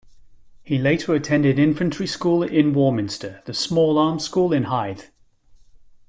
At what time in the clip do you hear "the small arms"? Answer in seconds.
3.45-4.23